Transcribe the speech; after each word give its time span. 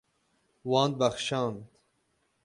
Wan 0.69 0.91
bexşand. 0.99 1.57